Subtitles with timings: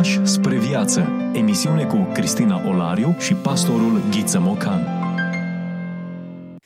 [0.00, 1.08] Pași spre viață.
[1.32, 4.86] Emisiune cu Cristina Olariu și pastorul Ghiță Mocan.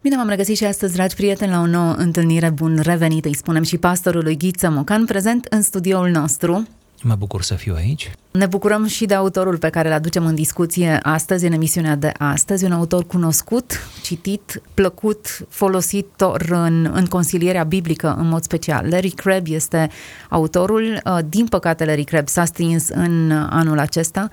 [0.02, 2.50] Bine m-am regăsit și astăzi, dragi prieteni, la o nouă întâlnire.
[2.50, 6.66] Bun revenit, îi spunem și pastorului Ghiță Mocan, prezent în studioul nostru.
[7.02, 8.10] Mă bucur să fiu aici.
[8.30, 12.12] Ne bucurăm și de autorul pe care îl aducem în discuție astăzi, în emisiunea de
[12.18, 18.86] astăzi, un autor cunoscut, citit, plăcut, folositor în, în consilierea biblică în mod special.
[18.88, 19.90] Larry Crabb este
[20.28, 21.00] autorul.
[21.04, 24.28] Uh, din păcate, Larry Crabb s-a stins în anul acesta,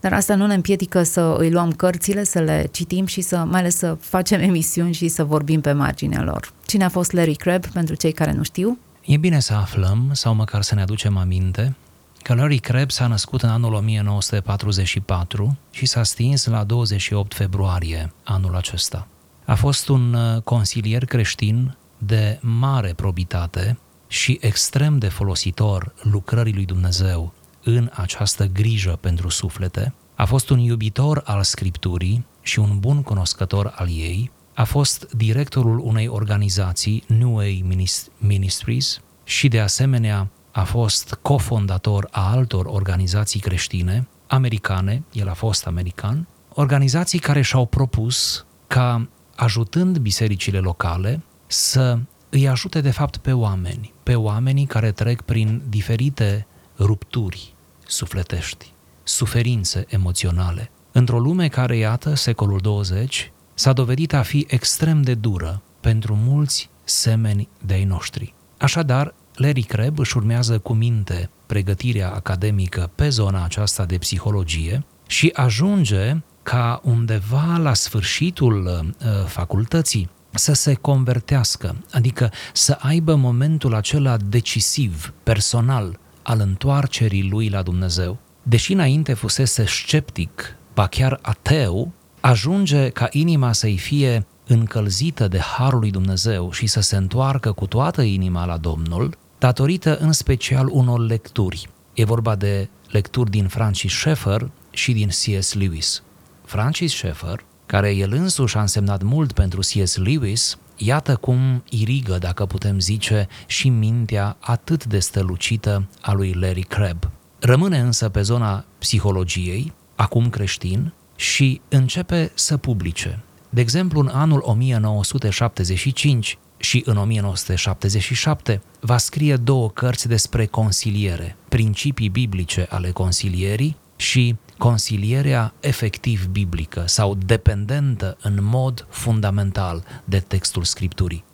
[0.00, 3.60] dar asta nu ne împiedică să îi luăm cărțile, să le citim și să, mai
[3.60, 6.52] ales să facem emisiuni și să vorbim pe marginea lor.
[6.66, 8.78] Cine a fost Larry Crabb, pentru cei care nu știu?
[9.04, 11.74] E bine să aflăm, sau măcar să ne aducem aminte,
[12.24, 18.56] că Larry Crabb s-a născut în anul 1944 și s-a stins la 28 februarie anul
[18.56, 19.06] acesta.
[19.44, 26.64] A fost un uh, consilier creștin de mare probitate și extrem de folositor lucrării lui
[26.64, 27.32] Dumnezeu
[27.64, 29.94] în această grijă pentru suflete.
[30.14, 34.30] A fost un iubitor al Scripturii și un bun cunoscător al ei.
[34.54, 37.82] A fost directorul unei organizații, New Way
[38.18, 45.66] Ministries, și de asemenea a fost cofondator a altor organizații creștine, americane, el a fost
[45.66, 53.32] american, organizații care și-au propus ca, ajutând bisericile locale, să îi ajute de fapt pe
[53.32, 56.46] oameni, pe oamenii care trec prin diferite
[56.78, 57.54] rupturi
[57.86, 60.70] sufletești, suferințe emoționale.
[60.92, 66.70] Într-o lume care, iată, secolul 20, s-a dovedit a fi extrem de dură pentru mulți
[66.84, 68.34] semeni de-ai noștri.
[68.58, 75.30] Așadar, Larry Crabb își urmează cu minte pregătirea academică pe zona aceasta de psihologie și
[75.34, 84.16] ajunge ca undeva la sfârșitul uh, facultății să se convertească, adică să aibă momentul acela
[84.16, 88.18] decisiv, personal, al întoarcerii lui la Dumnezeu.
[88.42, 95.78] Deși înainte fusese sceptic, ba chiar ateu, ajunge ca inima să-i fie încălzită de harul
[95.78, 101.00] lui Dumnezeu și să se întoarcă cu toată inima la Domnul, datorită în special unor
[101.00, 101.68] lecturi.
[101.94, 105.54] E vorba de lecturi din Francis Schaeffer și din C.S.
[105.54, 106.02] Lewis.
[106.44, 109.96] Francis Schaeffer, care el însuși a însemnat mult pentru C.S.
[109.96, 116.62] Lewis, iată cum irigă, dacă putem zice, și mintea atât de strălucită a lui Larry
[116.62, 117.10] Crabb.
[117.38, 123.22] Rămâne însă pe zona psihologiei, acum creștin, și începe să publice.
[123.50, 132.08] De exemplu, în anul 1975, și în 1977 va scrie două cărți despre consiliere, principii
[132.08, 141.24] biblice ale consilierii și consilierea efectiv biblică sau dependentă în mod fundamental de textul Scripturii.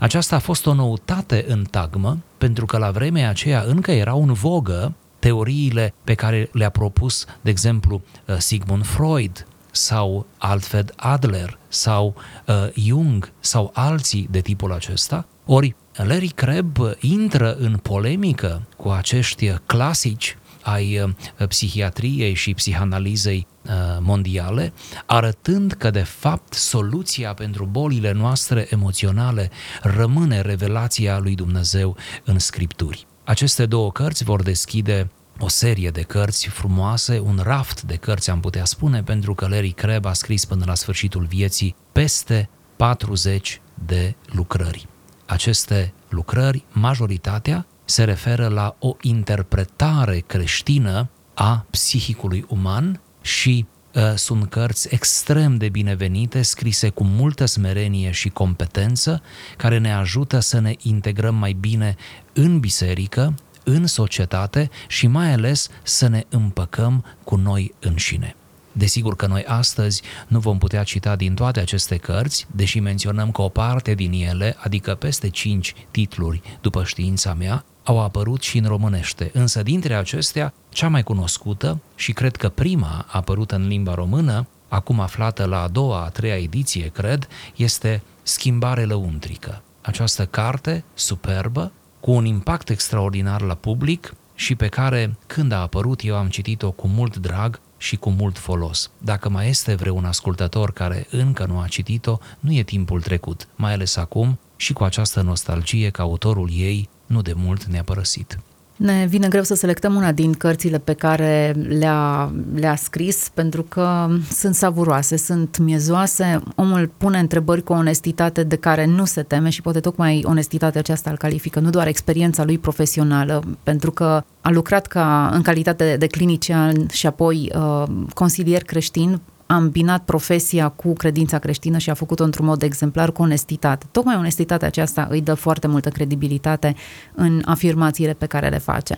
[0.00, 4.32] Aceasta a fost o noutate în tagmă, pentru că la vremea aceea încă erau în
[4.32, 8.02] vogă teoriile pe care le-a propus, de exemplu,
[8.38, 12.14] Sigmund Freud sau Alfred Adler sau
[12.46, 19.54] uh, Jung sau alții de tipul acesta, ori Larry Crabb intră în polemică cu acești
[19.66, 21.10] clasici ai uh,
[21.48, 24.72] psihiatriei și psihanalizei uh, mondiale,
[25.06, 29.50] arătând că, de fapt, soluția pentru bolile noastre emoționale
[29.82, 33.06] rămâne revelația lui Dumnezeu în Scripturi.
[33.24, 35.10] Aceste două cărți vor deschide
[35.42, 39.70] o serie de cărți frumoase, un raft de cărți am putea spune, pentru că Larry
[39.70, 44.88] Crabb a scris până la sfârșitul vieții peste 40 de lucrări.
[45.26, 54.50] Aceste lucrări, majoritatea, se referă la o interpretare creștină a psihicului uman și uh, sunt
[54.50, 59.22] cărți extrem de binevenite, scrise cu multă smerenie și competență,
[59.56, 61.96] care ne ajută să ne integrăm mai bine
[62.32, 63.34] în biserică,
[63.64, 68.34] în societate și mai ales să ne împăcăm cu noi înșine.
[68.72, 73.42] Desigur că noi astăzi nu vom putea cita din toate aceste cărți, deși menționăm că
[73.42, 78.66] o parte din ele, adică peste 5 titluri după știința mea, au apărut și în
[78.66, 84.46] românește, însă dintre acestea, cea mai cunoscută și cred că prima apărută în limba română,
[84.68, 89.62] acum aflată la a doua, a treia ediție, cred, este Schimbare lăuntrică.
[89.80, 96.00] Această carte superbă cu un impact extraordinar la public și pe care, când a apărut,
[96.04, 98.90] eu am citit-o cu mult drag și cu mult folos.
[98.98, 103.72] Dacă mai este vreun ascultător care încă nu a citit-o, nu e timpul trecut, mai
[103.72, 108.38] ales acum și cu această nostalgie că autorul ei nu de mult ne-a părăsit.
[108.80, 114.08] Ne vine greu să selectăm una din cărțile pe care le-a, le-a scris pentru că
[114.30, 119.48] sunt savuroase, sunt miezoase, omul pune întrebări cu o onestitate de care nu se teme
[119.48, 124.50] și poate tocmai onestitatea aceasta îl califică, nu doar experiența lui profesională, pentru că a
[124.50, 127.82] lucrat ca în calitate de clinician și apoi uh,
[128.14, 133.22] consilier creștin a îmbinat profesia cu credința creștină și a făcut-o într-un mod exemplar cu
[133.22, 133.86] onestitate.
[133.90, 136.74] Tocmai onestitatea aceasta îi dă foarte multă credibilitate
[137.14, 138.94] în afirmațiile pe care le face.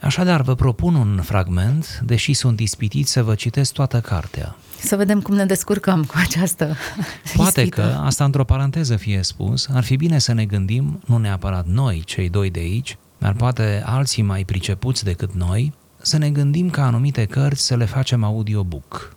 [0.00, 4.56] Așadar, vă propun un fragment, deși sunt ispitit să vă citesc toată cartea.
[4.80, 6.76] Să vedem cum ne descurcăm cu această
[7.36, 7.80] Poate ispită.
[7.80, 12.02] că, asta într-o paranteză fie spus, ar fi bine să ne gândim, nu neapărat noi,
[12.04, 16.86] cei doi de aici, dar poate alții mai pricepuți decât noi, să ne gândim ca
[16.86, 19.15] anumite cărți să le facem audiobook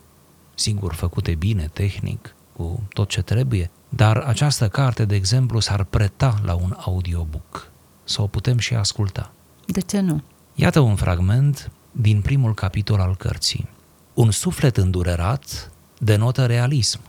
[0.60, 6.40] sigur făcute bine, tehnic, cu tot ce trebuie, dar această carte, de exemplu, s-ar preta
[6.44, 7.70] la un audiobook,
[8.04, 9.32] să o putem și asculta.
[9.66, 10.22] De ce nu?
[10.54, 13.68] Iată un fragment din primul capitol al cărții.
[14.14, 17.00] Un suflet îndurerat denotă realism,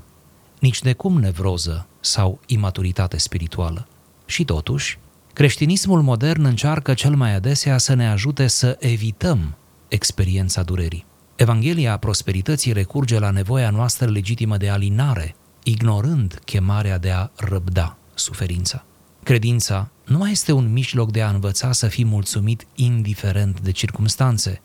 [0.60, 3.88] nici de cum nevroză sau imaturitate spirituală.
[4.26, 5.00] Și totuși,
[5.34, 9.56] creștinismul modern încearcă cel mai adesea să ne ajute să evităm
[9.88, 11.06] experiența durerii.
[11.42, 18.86] Evanghelia prosperității recurge la nevoia noastră legitimă de alinare, ignorând chemarea de a răbda suferința.
[19.24, 24.62] Credința nu mai este un mijloc de a învăța să fii mulțumit indiferent de circumstanțe,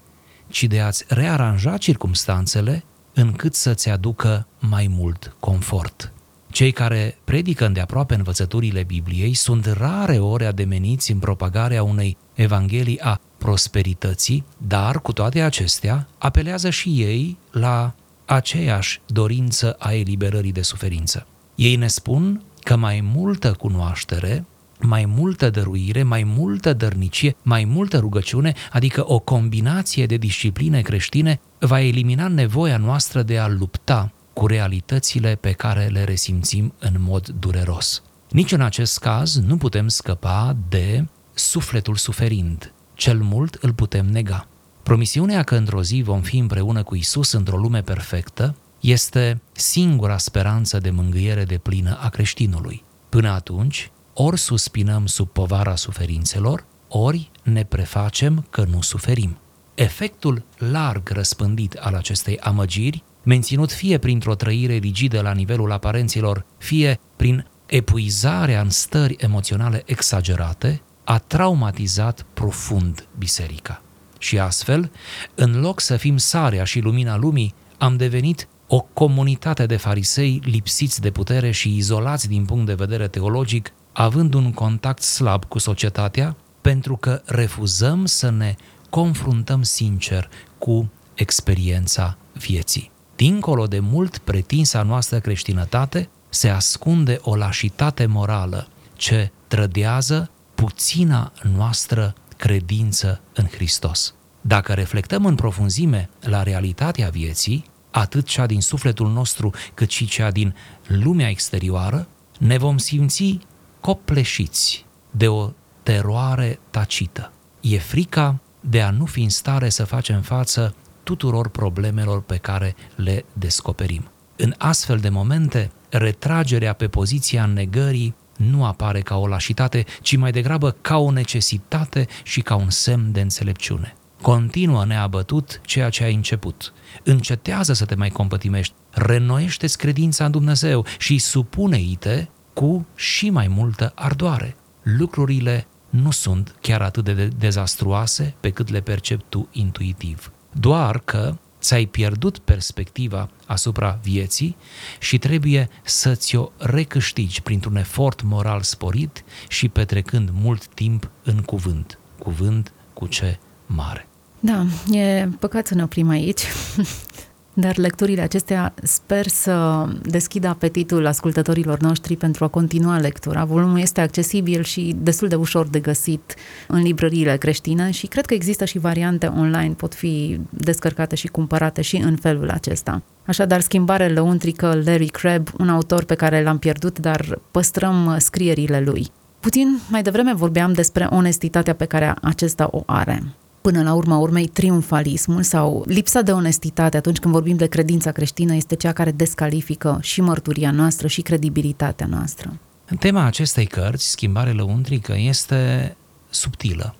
[0.48, 2.84] ci de a-ți rearanja circumstanțele
[3.14, 6.12] încât să-ți aducă mai mult confort.
[6.56, 13.20] Cei care predică îndeaproape învățăturile Bibliei sunt rare ori ademeniți în propagarea unei evanghelii a
[13.38, 17.94] prosperității, dar cu toate acestea apelează și ei la
[18.24, 21.26] aceeași dorință a eliberării de suferință.
[21.54, 24.44] Ei ne spun că mai multă cunoaștere,
[24.80, 31.40] mai multă dăruire, mai multă dărnicie, mai multă rugăciune, adică o combinație de discipline creștine,
[31.58, 37.28] va elimina nevoia noastră de a lupta cu realitățile pe care le resimțim în mod
[37.28, 38.02] dureros.
[38.30, 44.48] Nici în acest caz nu putem scăpa de sufletul suferind, cel mult îl putem nega.
[44.82, 50.78] Promisiunea că într-o zi vom fi împreună cu Isus într-o lume perfectă este singura speranță
[50.78, 52.84] de mângâiere de plină a creștinului.
[53.08, 59.38] Până atunci, ori suspinăm sub povara suferințelor, ori ne prefacem că nu suferim.
[59.74, 67.00] Efectul larg răspândit al acestei amăgiri, menținut fie printr-o trăire rigidă la nivelul aparenților, fie
[67.16, 73.82] prin epuizarea în stări emoționale exagerate, a traumatizat profund biserica.
[74.18, 74.90] Și astfel,
[75.34, 81.00] în loc să fim sarea și lumina lumii, am devenit o comunitate de farisei lipsiți
[81.00, 86.36] de putere și izolați din punct de vedere teologic, având un contact slab cu societatea,
[86.60, 88.54] pentru că refuzăm să ne
[88.90, 92.94] confruntăm sincer cu experiența vieții.
[93.16, 102.14] Dincolo de mult pretinsa noastră creștinătate, se ascunde o lașitate morală ce trădează puțina noastră
[102.36, 104.14] credință în Hristos.
[104.40, 110.30] Dacă reflectăm în profunzime la realitatea vieții, atât cea din sufletul nostru cât și cea
[110.30, 110.54] din
[110.86, 112.08] lumea exterioară,
[112.38, 113.38] ne vom simți
[113.80, 115.50] copleșiți de o
[115.82, 117.32] teroare tacită.
[117.60, 120.74] E frica de a nu fi în stare să facem față
[121.06, 124.10] tuturor problemelor pe care le descoperim.
[124.36, 130.30] În astfel de momente, retragerea pe poziția negării nu apare ca o lașitate, ci mai
[130.30, 133.96] degrabă ca o necesitate și ca un semn de înțelepciune.
[134.22, 136.72] Continuă neabătut ceea ce ai început.
[137.02, 143.92] Încetează să te mai compătimești, renoiește credința în Dumnezeu și supune-i-te cu și mai multă
[143.94, 144.56] ardoare.
[144.82, 150.30] Lucrurile nu sunt chiar atât de dezastruoase pe cât le percepi tu intuitiv.
[150.60, 154.56] Doar că ți-ai pierdut perspectiva asupra vieții
[154.98, 161.98] și trebuie să ți-o recâștigi printr-un efort moral sporit și petrecând mult timp în cuvânt.
[162.18, 164.08] Cuvânt cu ce mare.
[164.40, 166.42] Da, e păcat să ne oprim aici.
[167.58, 173.44] Dar lecturile acestea sper să deschidă apetitul ascultătorilor noștri pentru a continua lectura.
[173.44, 176.34] Volumul este accesibil și destul de ușor de găsit
[176.68, 181.82] în librăriile creștine și cred că există și variante online, pot fi descărcate și cumpărate
[181.82, 183.02] și în felul acesta.
[183.26, 189.10] Așadar, schimbare lăuntrică, Larry Crabb, un autor pe care l-am pierdut, dar păstrăm scrierile lui.
[189.40, 193.22] Puțin mai devreme vorbeam despre onestitatea pe care acesta o are
[193.66, 198.54] până la urma urmei triumfalismul sau lipsa de onestitate atunci când vorbim de credința creștină
[198.54, 202.58] este cea care descalifică și mărturia noastră și credibilitatea noastră.
[202.98, 205.96] Tema acestei cărți, Schimbare lăuntrică, este
[206.30, 206.94] subtilă.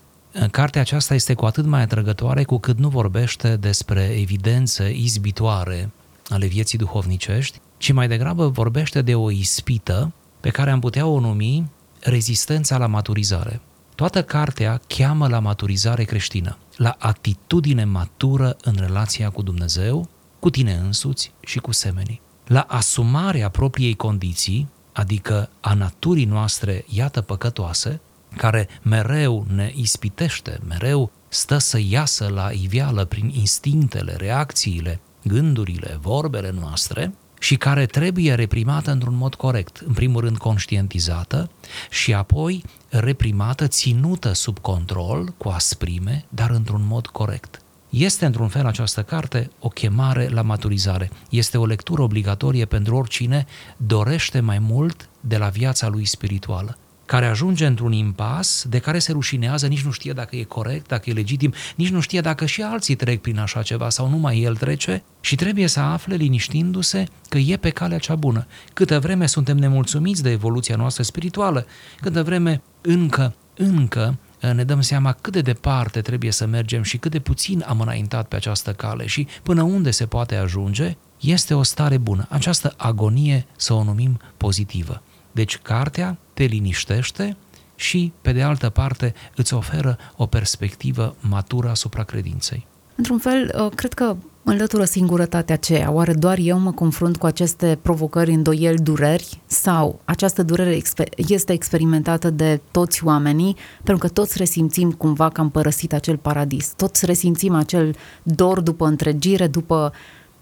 [0.51, 5.91] cartea aceasta este cu atât mai atrăgătoare cu cât nu vorbește despre evidențe izbitoare
[6.29, 11.21] ale vieții duhovnicești, ci mai degrabă vorbește de o ispită pe care am putea o
[11.21, 11.71] numi
[12.01, 13.61] rezistența la maturizare.
[13.97, 20.75] Toată cartea cheamă la maturizare creștină, la atitudine matură în relația cu Dumnezeu, cu tine
[20.75, 28.01] însuți și cu semenii, la asumarea propriei condiții, adică a naturii noastre, iată, păcătoase,
[28.37, 36.51] care mereu ne ispitește, mereu stă să iasă la iveală prin instinctele, reacțiile, gândurile, vorbele
[36.61, 39.83] noastre și care trebuie reprimată într-un mod corect.
[39.87, 41.51] În primul rând conștientizată
[41.91, 47.61] și apoi reprimată, ținută sub control, cu asprime, dar într-un mod corect.
[47.91, 51.11] Este într-un fel această carte o chemare la maturizare.
[51.31, 57.27] Este o lectură obligatorie pentru oricine dorește mai mult de la viața lui spirituală care
[57.27, 61.13] ajunge într-un impas de care se rușinează, nici nu știe dacă e corect, dacă e
[61.13, 65.03] legitim, nici nu știe dacă și alții trec prin așa ceva sau numai el trece
[65.21, 68.47] și trebuie să afle liniștindu-se că e pe calea cea bună.
[68.73, 71.67] Câtă vreme suntem nemulțumiți de evoluția noastră spirituală,
[72.01, 76.97] câtă vreme încă, încă eh, ne dăm seama cât de departe trebuie să mergem și
[76.97, 81.55] cât de puțin am înaintat pe această cale și până unde se poate ajunge, este
[81.55, 82.27] o stare bună.
[82.31, 85.03] Această agonie să o numim pozitivă.
[85.37, 87.37] Deci cartea te liniștește
[87.75, 92.67] și, pe de altă parte, îți oferă o perspectivă matură asupra credinței.
[92.95, 95.91] Într-un fel, uh, cred că înlătură singurătatea aceea.
[95.91, 99.41] Oare doar eu mă confrunt cu aceste provocări, îndoieli, dureri?
[99.47, 100.81] Sau această durere
[101.17, 106.73] este experimentată de toți oamenii, pentru că toți resimțim cumva că am părăsit acel paradis.
[106.77, 109.93] Toți resimțim acel dor după întregire, după,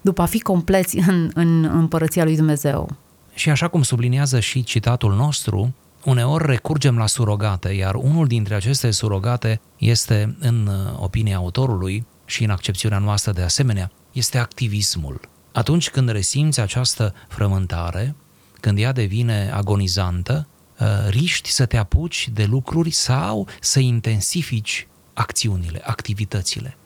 [0.01, 2.89] după a fi compleți în, în împărăția lui Dumnezeu.
[3.35, 5.73] Și așa cum subliniază și citatul nostru,
[6.03, 12.43] uneori recurgem la surogate, iar unul dintre aceste surogate este, în uh, opinia autorului și
[12.43, 15.19] în accepțiunea noastră de asemenea, este activismul.
[15.51, 18.15] Atunci când resimți această frământare,
[18.59, 20.47] când ea devine agonizantă,
[20.79, 26.77] uh, riști să te apuci de lucruri sau să intensifici acțiunile, activitățile.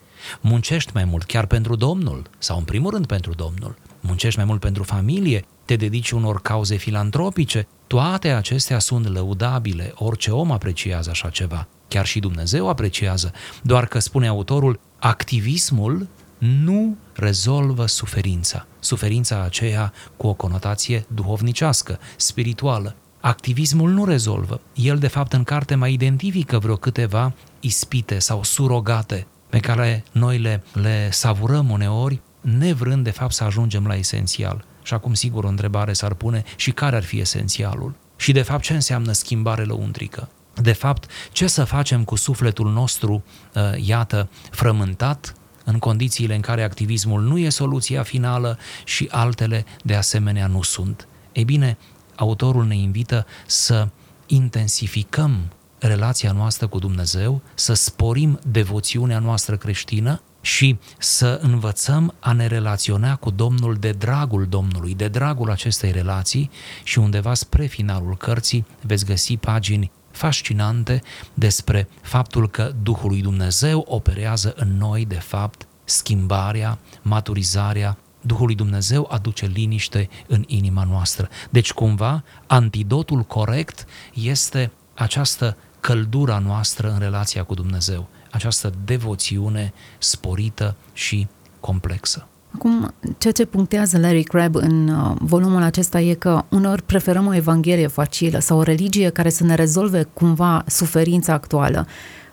[0.41, 3.75] Muncești mai mult chiar pentru Domnul sau în primul rând pentru Domnul.
[3.99, 10.31] Muncești mai mult pentru familie, te dedici unor cauze filantropice, toate acestea sunt lăudabile, orice
[10.31, 17.85] om apreciază așa ceva, chiar și Dumnezeu apreciază, doar că spune autorul, activismul nu rezolvă
[17.85, 22.95] suferința, suferința aceea cu o conotație duhovnicească, spirituală.
[23.21, 24.61] Activismul nu rezolvă.
[24.73, 30.37] El, de fapt, în carte mai identifică vreo câteva ispite sau surogate pe care noi
[30.37, 32.21] le, le savurăm uneori,
[32.57, 34.65] nevrând, de fapt, să ajungem la esențial.
[34.83, 37.95] Și acum, sigur, o întrebare s-ar pune și care ar fi esențialul?
[38.15, 40.29] Și, de fapt, ce înseamnă schimbare lăuntrică?
[40.61, 45.33] De fapt, ce să facem cu sufletul nostru, uh, iată, frământat,
[45.65, 51.07] în condițiile în care activismul nu e soluția finală și altele de asemenea nu sunt.
[51.31, 51.77] Ei bine,
[52.15, 53.87] autorul ne invită să
[54.25, 55.37] intensificăm
[55.79, 63.15] relația noastră cu Dumnezeu, să sporim devoțiunea noastră creștină și să învățăm a ne relaționa
[63.15, 66.49] cu Domnul de dragul Domnului, de dragul acestei relații
[66.83, 71.01] și undeva spre finalul cărții veți găsi pagini fascinante
[71.33, 78.55] despre faptul că Duhul lui Dumnezeu operează în noi, de fapt, schimbarea, maturizarea, Duhul lui
[78.55, 81.29] Dumnezeu aduce liniște în inima noastră.
[81.49, 90.75] Deci, cumva, antidotul corect este această căldura noastră în relația cu Dumnezeu această devoțiune sporită
[90.93, 91.27] și
[91.59, 92.27] complexă.
[92.55, 97.35] Acum, ceea ce punctează Larry Crabb în uh, volumul acesta e că uneori preferăm o
[97.35, 101.87] evanghelie facilă sau o religie care să ne rezolve cumva suferința actuală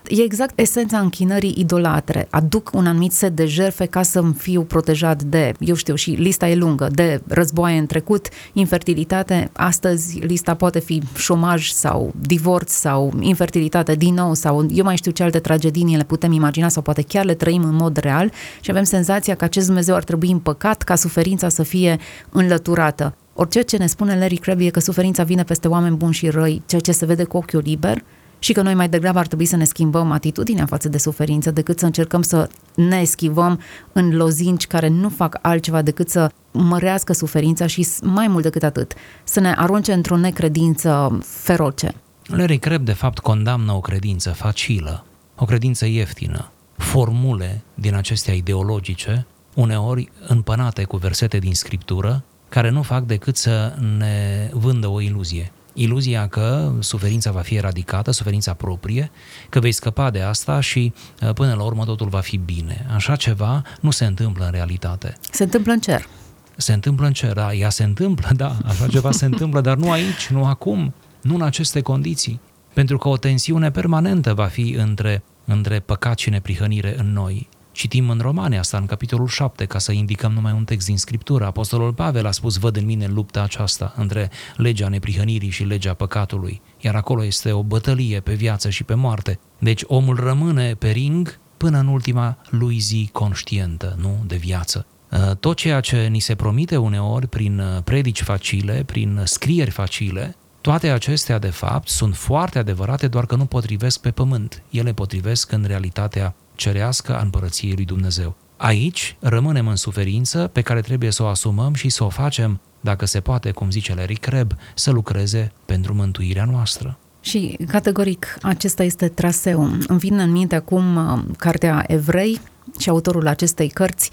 [0.08, 2.26] E exact esența închinării idolatre.
[2.30, 6.48] Aduc un anumit set de jerfe ca să-mi fiu protejat de, eu știu, și lista
[6.48, 13.12] e lungă, de războaie în trecut, infertilitate, astăzi lista poate fi șomaj sau divorț sau
[13.20, 17.02] infertilitate din nou sau eu mai știu ce alte tragedii le putem imagina sau poate
[17.02, 20.82] chiar le trăim în mod real și avem senzația că acest Dumnezeu ar trebui împăcat
[20.82, 21.98] ca suferința să fie
[22.30, 23.14] înlăturată.
[23.34, 26.62] Orice ce ne spune Larry Crabb e că suferința vine peste oameni buni și răi,
[26.66, 28.04] ceea ce se vede cu ochiul liber,
[28.46, 31.78] și că noi mai degrabă ar trebui să ne schimbăm atitudinea față de suferință decât
[31.78, 33.60] să încercăm să ne schivăm
[33.92, 38.94] în lozinci care nu fac altceva decât să mărească suferința și mai mult decât atât,
[39.24, 41.94] să ne arunce într-o necredință feroce.
[42.26, 45.04] Larry Crabb, de fapt, condamnă o credință facilă,
[45.36, 52.82] o credință ieftină, formule din acestea ideologice, uneori împănate cu versete din scriptură, care nu
[52.82, 59.10] fac decât să ne vândă o iluzie iluzia că suferința va fi eradicată, suferința proprie,
[59.48, 60.92] că vei scăpa de asta și
[61.22, 62.86] uh, până la urmă totul va fi bine.
[62.94, 65.16] Așa ceva nu se întâmplă în realitate.
[65.30, 66.08] Se întâmplă în cer.
[66.56, 69.90] Se întâmplă în cer, da, ea se întâmplă, da, așa ceva se întâmplă, dar nu
[69.90, 72.40] aici, nu acum, nu în aceste condiții.
[72.72, 77.48] Pentru că o tensiune permanentă va fi între, între păcat și neprihănire în noi.
[77.76, 81.46] Citim în Romane asta, în capitolul 7, ca să indicăm numai un text din Scriptură.
[81.46, 86.60] Apostolul Pavel a spus, văd în mine lupta aceasta între legea neprihănirii și legea păcatului.
[86.80, 89.38] Iar acolo este o bătălie pe viață și pe moarte.
[89.58, 94.86] Deci omul rămâne pe ring până în ultima lui zi conștientă, nu, de viață.
[95.10, 100.36] Uh, tot ceea ce ni se promite uneori prin uh, predici facile, prin scrieri facile,
[100.60, 104.62] toate acestea, de fapt, sunt foarte adevărate, doar că nu potrivesc pe pământ.
[104.70, 108.36] Ele potrivesc în realitatea cerească a împărăției lui Dumnezeu.
[108.56, 113.04] Aici rămânem în suferință pe care trebuie să o asumăm și să o facem, dacă
[113.04, 116.98] se poate, cum zice Larry Crabb, să lucreze pentru mântuirea noastră.
[117.20, 119.78] Și, categoric, acesta este traseul.
[119.86, 122.40] Îmi vine în minte acum uh, cartea Evrei
[122.78, 124.10] și autorul acestei cărți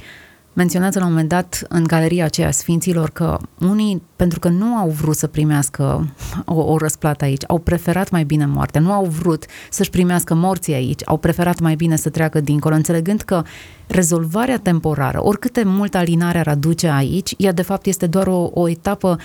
[0.54, 4.90] menționează la un moment dat în galeria aceea Sfinților că unii, pentru că nu au
[4.90, 6.14] vrut să primească
[6.46, 10.74] o, o răsplată aici, au preferat mai bine moartea, nu au vrut să-și primească morții
[10.74, 13.44] aici, au preferat mai bine să treacă dincolo, înțelegând că
[13.88, 18.70] rezolvarea temporară, oricâte multă alinare ar aduce aici, ea de fapt este doar o, o
[18.70, 19.18] etapă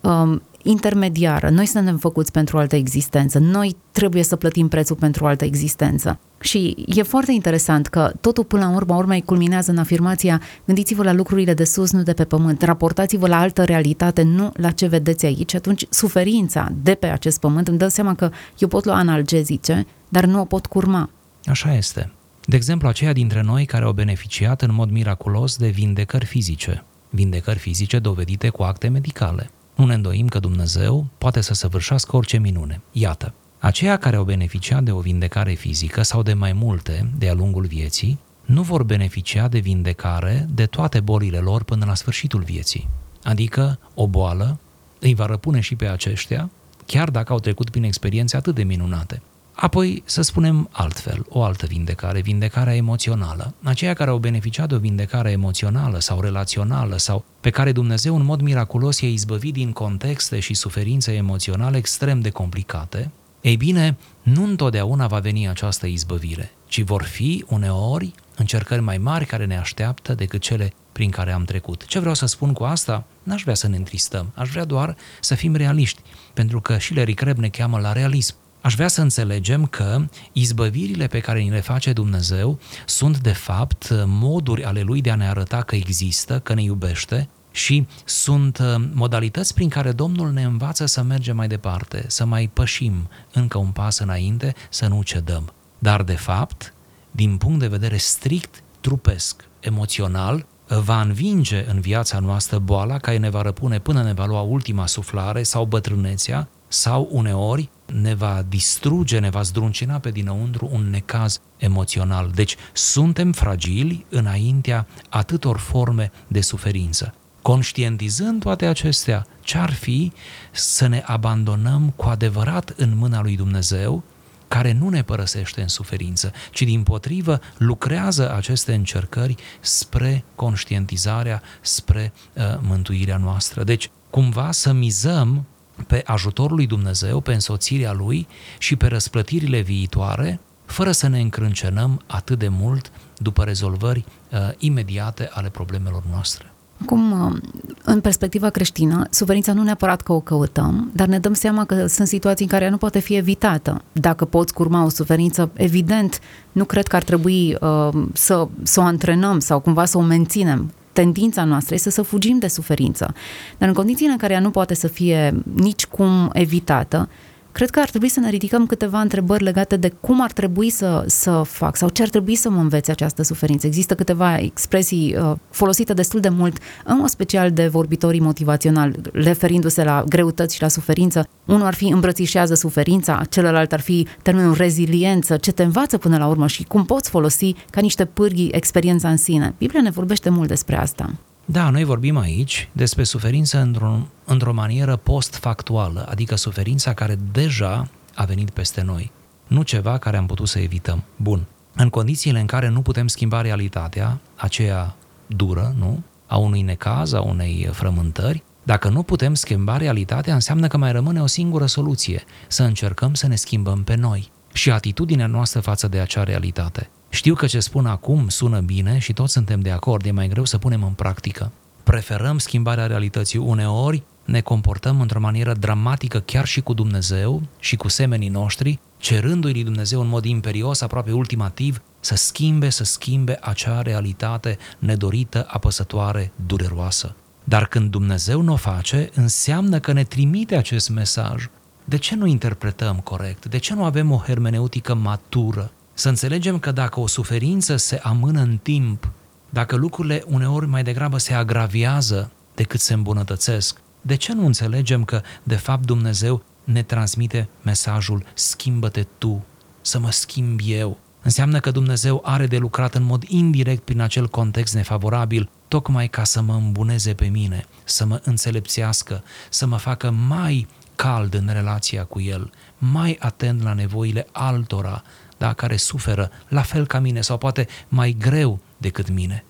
[0.00, 1.48] um, intermediară.
[1.50, 3.38] Noi suntem făcuți pentru o altă existență.
[3.38, 6.18] Noi trebuie să plătim prețul pentru o altă existență.
[6.40, 11.12] Și e foarte interesant că totul până la urmă urmei culminează în afirmația gândiți-vă la
[11.12, 15.26] lucrurile de sus, nu de pe pământ, raportați-vă la altă realitate, nu la ce vedeți
[15.26, 15.54] aici.
[15.54, 20.24] Atunci suferința de pe acest pământ îmi dă seama că eu pot lua analgezice, dar
[20.24, 21.10] nu o pot curma.
[21.44, 22.10] Așa este.
[22.46, 27.58] De exemplu, aceia dintre noi care au beneficiat în mod miraculos de vindecări fizice, vindecări
[27.58, 29.50] fizice dovedite cu acte medicale.
[29.74, 32.80] Nu ne îndoim că Dumnezeu poate să săvârșească orice minune.
[32.92, 37.66] Iată, aceia care au beneficiat de o vindecare fizică sau de mai multe de-a lungul
[37.66, 42.88] vieții, nu vor beneficia de vindecare de toate bolile lor până la sfârșitul vieții.
[43.22, 44.58] Adică o boală
[45.00, 46.50] îi va răpune și pe aceștia,
[46.86, 49.22] chiar dacă au trecut prin experiențe atât de minunate.
[49.54, 53.54] Apoi, să spunem altfel, o altă vindecare, vindecarea emoțională.
[53.62, 58.24] Aceia care au beneficiat de o vindecare emoțională sau relațională sau pe care Dumnezeu în
[58.24, 64.44] mod miraculos i-a izbăvit din contexte și suferințe emoționale extrem de complicate, ei bine, nu
[64.44, 70.14] întotdeauna va veni această izbăvire, ci vor fi uneori încercări mai mari care ne așteaptă
[70.14, 71.86] decât cele prin care am trecut.
[71.86, 73.04] Ce vreau să spun cu asta?
[73.22, 76.00] N-aș vrea să ne întristăm, aș vrea doar să fim realiști,
[76.32, 78.34] pentru că și Larry Crabb ne cheamă la realism.
[78.64, 83.88] Aș vrea să înțelegem că izbăvirile pe care ni le face Dumnezeu sunt de fapt
[84.06, 88.84] moduri ale Lui de a ne arăta că există, că ne iubește și sunt uh,
[88.92, 93.70] modalități prin care Domnul ne învață să mergem mai departe, să mai pășim încă un
[93.70, 95.52] pas înainte, să nu cedăm.
[95.78, 96.74] Dar de fapt,
[97.10, 103.30] din punct de vedere strict trupesc, emoțional, va învinge în viața noastră boala care ne
[103.30, 109.18] va răpune până ne va lua ultima suflare sau bătrânețea sau uneori ne va distruge,
[109.18, 112.30] ne va zdruncina pe dinăuntru un necaz emoțional.
[112.34, 117.14] Deci suntem fragili înaintea atâtor forme de suferință.
[117.42, 120.12] Conștientizând toate acestea, ce-ar fi
[120.52, 124.02] să ne abandonăm cu adevărat în mâna lui Dumnezeu,
[124.48, 132.12] care nu ne părăsește în suferință, ci din potrivă lucrează aceste încercări spre conștientizarea, spre
[132.32, 133.64] uh, mântuirea noastră.
[133.64, 135.46] Deci, cumva să mizăm
[135.86, 138.26] pe ajutorul lui Dumnezeu, pe însoțirea lui
[138.58, 145.30] și pe răsplătirile viitoare, fără să ne încrâncenăm atât de mult după rezolvări uh, imediate
[145.32, 146.52] ale problemelor noastre.
[146.82, 147.36] Acum, uh,
[147.84, 152.08] în perspectiva creștină, suferința nu neapărat că o căutăm, dar ne dăm seama că sunt
[152.08, 153.82] situații în care ea nu poate fi evitată.
[153.92, 156.20] Dacă poți curma o suferință, evident,
[156.52, 160.72] nu cred că ar trebui uh, să, să o antrenăm sau cumva să o menținem
[160.94, 163.14] tendința noastră este să fugim de suferință.
[163.58, 167.08] Dar în condițiile în care ea nu poate să fie nicicum evitată,
[167.54, 171.04] cred că ar trebui să ne ridicăm câteva întrebări legate de cum ar trebui să,
[171.06, 173.66] să fac sau ce ar trebui să mă învețe această suferință.
[173.66, 179.84] Există câteva expresii uh, folosite destul de mult, în mod special de vorbitorii motivaționali, referindu-se
[179.84, 181.28] la greutăți și la suferință.
[181.44, 186.26] Unul ar fi îmbrățișează suferința, celălalt ar fi termenul reziliență, ce te învață până la
[186.26, 189.54] urmă și cum poți folosi ca niște pârghii experiența în sine.
[189.58, 191.10] Biblia ne vorbește mult despre asta.
[191.44, 198.24] Da, noi vorbim aici despre suferință într-o, într-o manieră post-factuală, adică suferința care deja a
[198.24, 199.12] venit peste noi,
[199.46, 201.04] nu ceva care am putut să evităm.
[201.16, 201.46] Bun.
[201.74, 204.94] În condițiile în care nu putem schimba realitatea, aceea
[205.26, 206.02] dură, nu?
[206.26, 211.20] A unui necaz, a unei frământări, Dacă nu putem schimba realitatea, înseamnă că mai rămâne
[211.22, 216.00] o singură soluție, să încercăm să ne schimbăm pe noi și atitudinea noastră față de
[216.00, 216.90] acea realitate.
[217.14, 220.44] Știu că ce spun acum sună bine și toți suntem de acord, e mai greu
[220.44, 221.52] să punem în practică.
[221.82, 227.88] Preferăm schimbarea realității uneori, ne comportăm într-o manieră dramatică chiar și cu Dumnezeu și cu
[227.88, 233.82] semenii noștri, cerându-i lui Dumnezeu în mod imperios, aproape ultimativ, să schimbe, să schimbe acea
[233.82, 237.14] realitate nedorită, apăsătoare, dureroasă.
[237.44, 241.46] Dar când Dumnezeu nu o face, înseamnă că ne trimite acest mesaj.
[241.84, 243.46] De ce nu interpretăm corect?
[243.46, 245.70] De ce nu avem o hermeneutică matură?
[245.94, 249.10] Să înțelegem că dacă o suferință se amână în timp,
[249.50, 255.22] dacă lucrurile uneori mai degrabă se agraviază decât se îmbunătățesc, de ce nu înțelegem că,
[255.42, 259.44] de fapt, Dumnezeu ne transmite mesajul schimbă-te tu,
[259.80, 260.98] să mă schimb eu?
[261.22, 266.24] Înseamnă că Dumnezeu are de lucrat în mod indirect prin acel context nefavorabil, tocmai ca
[266.24, 272.04] să mă îmbuneze pe mine, să mă înțelepțească, să mă facă mai cald în relația
[272.04, 275.02] cu El, mai atent la nevoile altora,
[275.38, 279.44] da, care suferă la fel ca mine sau poate mai greu decât mine.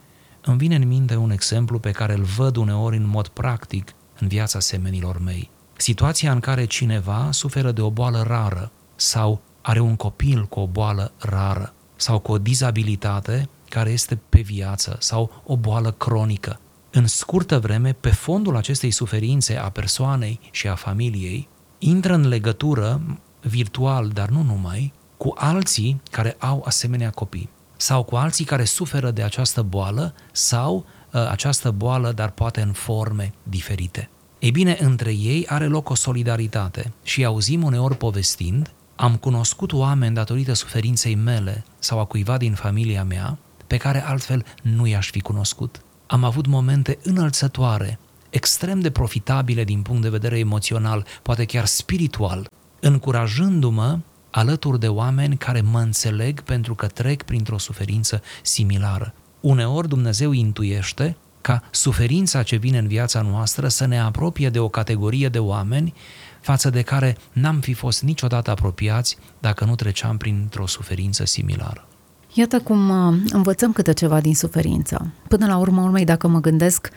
[0.45, 4.29] Îmi vine în minte un exemplu pe care îl văd uneori în mod practic în
[4.29, 5.51] viața semenilor mei.
[5.77, 10.67] Situația în care cineva suferă de o boală rară sau are un copil cu o
[10.67, 16.61] boală rară sau cu o dizabilitate care este pe viață sau o boală cronică.
[16.91, 23.01] În scurtă vreme, pe fondul acestei suferințe a persoanei și a familiei, intră în legătură
[23.41, 29.11] virtual, dar nu numai, cu alții care au asemenea copii sau cu alții care suferă
[29.11, 30.75] de această boală sau
[31.13, 34.09] uh, această boală, dar poate în forme diferite.
[34.39, 40.15] Ei bine, între ei are loc o solidaritate și auzim uneori povestind, am cunoscut oameni
[40.15, 45.21] datorită suferinței mele sau a cuiva din familia mea pe care altfel nu i-aș fi
[45.21, 45.81] cunoscut.
[46.07, 47.99] Am avut momente înălțătoare,
[48.31, 52.47] extrem de profitabile din punct de vedere emoțional, poate chiar spiritual,
[52.81, 53.99] încurajându-mă
[54.35, 59.15] alături de oameni care mă înțeleg pentru că trec printr-o suferință similară.
[59.41, 64.69] Uneori Dumnezeu intuiește ca suferința ce vine în viața noastră să ne apropie de o
[64.69, 65.95] categorie de oameni
[66.41, 71.87] față de care n-am fi fost niciodată apropiați dacă nu treceam printr-o suferință similară.
[72.33, 75.13] Iată cum uh, învățăm câte ceva din suferință.
[75.29, 76.91] Până la urmă urmei, dacă mă gândesc,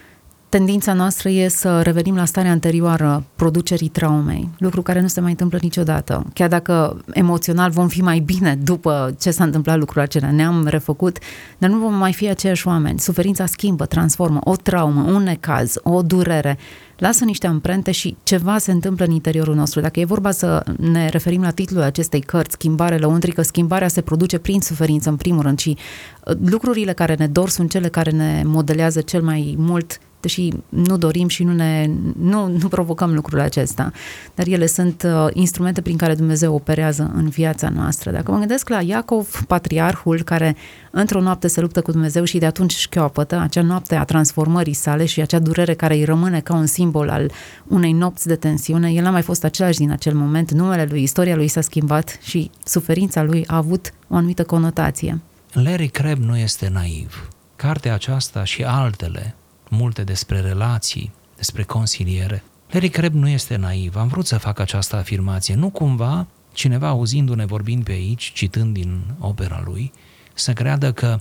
[0.50, 5.30] tendința noastră e să revenim la starea anterioară producerii traumei, lucru care nu se mai
[5.32, 6.26] întâmplă niciodată.
[6.34, 11.18] Chiar dacă emoțional vom fi mai bine după ce s-a întâmplat lucrul acela, ne-am refăcut,
[11.58, 13.00] dar nu vom mai fi aceiași oameni.
[13.00, 16.58] Suferința schimbă, transformă, o traumă, un necaz, o durere,
[16.98, 19.80] lasă niște amprente și ceva se întâmplă în interiorul nostru.
[19.82, 24.38] Dacă e vorba să ne referim la titlul acestei cărți, Schimbare lăuntrică, schimbarea se produce
[24.38, 25.78] prin suferință, în primul rând, și
[26.26, 30.98] uh, lucrurile care ne dor sunt cele care ne modelează cel mai mult deși nu
[30.98, 33.92] dorim și nu, ne, nu, nu provocăm lucrul acesta,
[34.36, 38.12] dar ele sunt uh, instrumente prin care Dumnezeu operează în viața noastră.
[38.12, 40.56] Dacă mă gândesc la Iacov, patriarhul, care
[40.92, 45.06] într-o noapte se luptă cu Dumnezeu și de atunci șchioapătă, acea noapte a transformării sale
[45.06, 47.32] și acea durere care îi rămâne ca un simbol al
[47.68, 51.36] unei nopți de tensiune, el n-a mai fost același din acel moment, numele lui, istoria
[51.36, 55.22] lui s-a schimbat și suferința lui a avut o anumită conotație.
[55.52, 57.30] Larry Crabb nu este naiv.
[57.56, 59.36] Cartea aceasta și altele
[59.70, 62.44] multe despre relații, despre consiliere.
[62.70, 65.56] Larry Crabb nu este naiv, am vrut să fac această afirmație.
[65.56, 69.92] Nu cumva cineva auzindu-ne vorbind pe aici, citând din opera lui,
[70.34, 71.20] să creadă că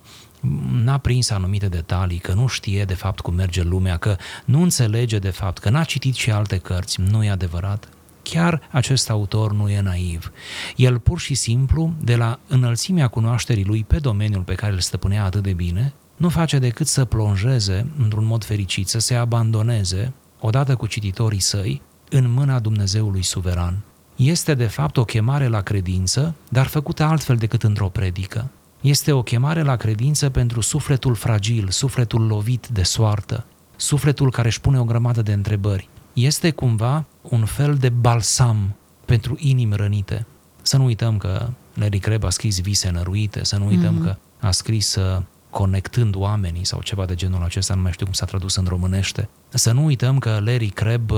[0.85, 5.19] n-a prins anumite detalii, că nu știe de fapt cum merge lumea, că nu înțelege
[5.19, 7.01] de fapt, că n-a citit și alte cărți.
[7.01, 7.89] Nu e adevărat.
[8.23, 10.33] Chiar acest autor nu e naiv.
[10.77, 15.25] El pur și simplu, de la înălțimea cunoașterii lui pe domeniul pe care îl stăpânea
[15.25, 20.77] atât de bine, nu face decât să plonjeze într-un mod fericit, să se abandoneze, odată
[20.77, 23.83] cu cititorii săi, în mâna Dumnezeului suveran.
[24.17, 28.51] Este de fapt o chemare la credință, dar făcută altfel decât într-o predică.
[28.81, 33.45] Este o chemare la credință pentru sufletul fragil, sufletul lovit de soartă,
[33.77, 35.89] sufletul care își pune o grămadă de întrebări.
[36.13, 38.75] Este cumva un fel de balsam
[39.05, 40.27] pentru inimi rănite.
[40.63, 44.05] Să nu uităm că Larry Crabb a scris vise năruite, să nu uităm mm-hmm.
[44.05, 45.23] că a scris uh,
[45.57, 49.29] conectând oamenii sau ceva de genul acesta, nu mai știu cum s-a tradus în românește.
[49.49, 51.11] Să nu uităm că Larry Crabb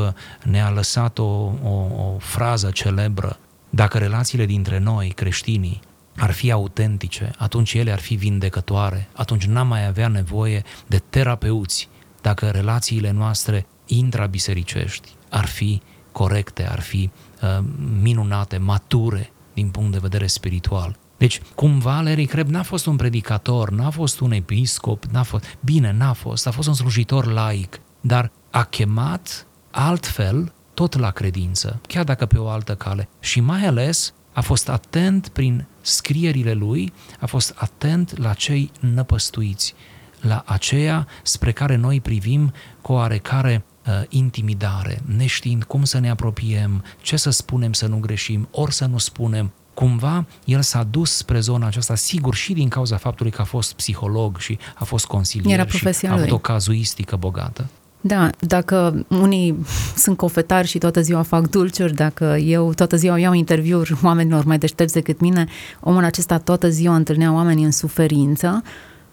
[0.44, 3.38] ne-a lăsat o, o, o frază celebră.
[3.70, 5.80] Dacă relațiile dintre noi, creștinii,
[6.16, 11.88] ar fi autentice, atunci ele ar fi vindecătoare, atunci n-am mai avea nevoie de terapeuți.
[12.20, 17.10] Dacă relațiile noastre intrabisericești ar fi corecte, ar fi
[17.42, 17.64] uh,
[18.02, 23.70] minunate, mature din punct de vedere spiritual, deci, cumva, Larry Crabb n-a fost un predicator,
[23.70, 25.56] n-a fost un episcop, n-a fost...
[25.60, 31.80] Bine, n-a fost, a fost un slujitor laic, dar a chemat altfel tot la credință,
[31.86, 33.08] chiar dacă pe o altă cale.
[33.20, 39.74] Și mai ales a fost atent prin scrierile lui, a fost atent la cei năpăstuiți,
[40.20, 46.84] la aceea spre care noi privim cu oarecare uh, intimidare, neștiind cum să ne apropiem,
[47.00, 49.52] ce să spunem să nu greșim, ori să nu spunem.
[49.78, 53.72] Cumva el s-a dus spre zona aceasta, sigur și din cauza faptului că a fost
[53.72, 57.66] psiholog și a fost consilier și a avut o cazuistică bogată.
[58.00, 63.32] Da, dacă unii sunt cofetari și toată ziua fac dulciuri, dacă eu toată ziua iau
[63.32, 65.46] interviuri oamenilor mai deștepți decât mine,
[65.80, 68.62] omul acesta toată ziua întâlnea oamenii în suferință,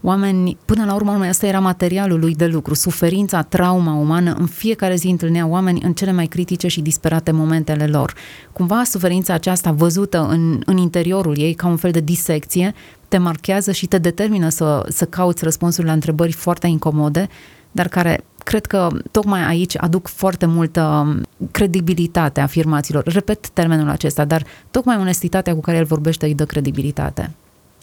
[0.06, 4.46] oameni, până la urmă, urmă, asta era materialul lui de lucru, suferința, trauma umană, în
[4.46, 8.14] fiecare zi întâlnea oameni în cele mai critice și disperate momentele lor.
[8.52, 12.74] Cumva suferința aceasta văzută în, în interiorul ei ca un fel de disecție
[13.08, 17.28] te marchează și te determină să, să cauți răspunsuri la întrebări foarte incomode,
[17.72, 21.16] dar care cred că tocmai aici aduc foarte multă
[21.52, 23.04] credibilitate afirmațiilor.
[23.04, 27.32] Repet termenul acesta, dar tocmai onestitatea cu care el vorbește îi dă credibilitate.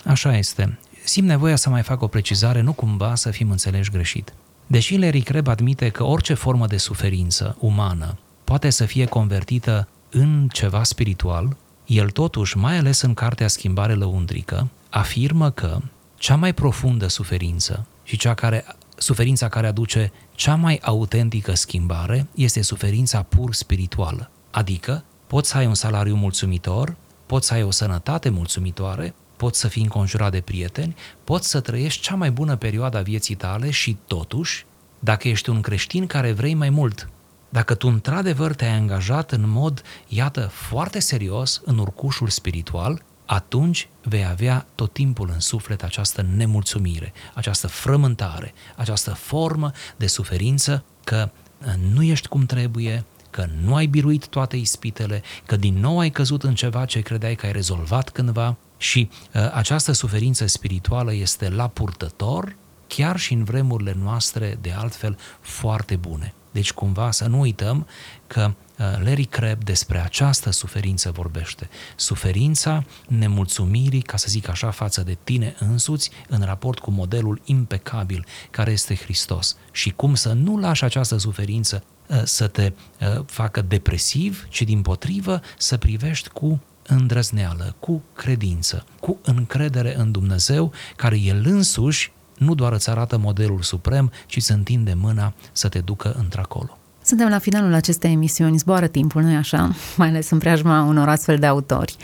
[0.04, 0.78] Așa este.
[1.04, 4.32] Simt nevoia să mai fac o precizare, nu cumva să fim înțeleși greșit.
[4.66, 10.48] Deși Larry Crabb admite că orice formă de suferință umană poate să fie convertită în
[10.52, 15.78] ceva spiritual, el totuși, mai ales în cartea Schimbare lăuntrică, afirmă că
[16.16, 18.64] cea mai profundă suferință și cea care
[18.96, 24.30] suferința care aduce cea mai autentică schimbare este suferința pur spirituală.
[24.50, 29.68] Adică, poți să ai un salariu mulțumitor, poți să ai o sănătate mulțumitoare, poți să
[29.68, 33.96] fii înconjurat de prieteni, poți să trăiești cea mai bună perioadă a vieții tale și
[34.06, 34.66] totuși,
[34.98, 37.08] dacă ești un creștin care vrei mai mult,
[37.48, 44.24] dacă tu într-adevăr te-ai angajat în mod, iată, foarte serios în urcușul spiritual, atunci vei
[44.24, 51.30] avea tot timpul în suflet această nemulțumire, această frământare, această formă de suferință că
[51.66, 56.10] uh, nu ești cum trebuie, că nu ai biruit toate ispitele, că din nou ai
[56.10, 61.48] căzut în ceva ce credeai că ai rezolvat cândva și uh, această suferință spirituală este
[61.48, 66.34] la purtător chiar și în vremurile noastre de altfel foarte bune.
[66.52, 67.86] Deci cumva să nu uităm
[68.26, 71.68] că uh, Larry Crabb despre această suferință vorbește.
[71.96, 78.26] Suferința nemulțumirii, ca să zic așa, față de tine însuți în raport cu modelul impecabil
[78.50, 79.56] care este Hristos.
[79.72, 84.82] Și cum să nu lași această suferință uh, să te uh, facă depresiv, ci din
[84.82, 92.54] potrivă să privești cu îndrăzneală, cu credință, cu încredere în Dumnezeu, care El însuși nu
[92.54, 96.78] doar îți arată modelul suprem, ci se întinde mâna să te ducă într-acolo.
[97.04, 99.74] Suntem la finalul acestei emisiuni, zboară timpul, nu-i așa?
[99.96, 101.96] Mai ales în preajma unor astfel de autori.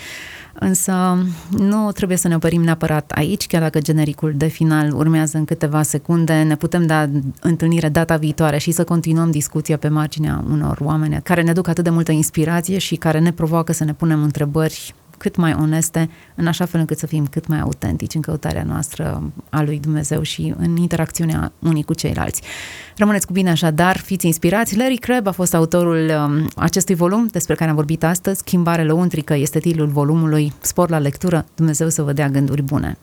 [0.60, 1.18] Însă
[1.50, 5.82] nu trebuie să ne oprim neapărat aici, chiar dacă genericul de final urmează în câteva
[5.82, 7.08] secunde, ne putem da
[7.40, 11.84] întâlnire data viitoare și să continuăm discuția pe marginea unor oameni care ne duc atât
[11.84, 16.46] de multă inspirație și care ne provoacă să ne punem întrebări cât mai oneste, în
[16.46, 20.54] așa fel încât să fim cât mai autentici în căutarea noastră a lui Dumnezeu și
[20.58, 22.42] în interacțiunea unii cu ceilalți.
[22.96, 24.76] Rămâneți cu bine așadar, fiți inspirați.
[24.76, 28.38] Larry Crabb a fost autorul um, acestui volum despre care am vorbit astăzi.
[28.38, 30.52] Schimbare lăuntrică este titlul volumului.
[30.60, 32.98] Spor la lectură, Dumnezeu să vă dea gânduri bune.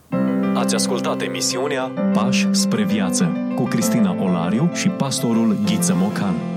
[0.54, 6.55] Ați ascultat emisiunea Pași spre viață cu Cristina Olariu și pastorul Ghiță Mocan.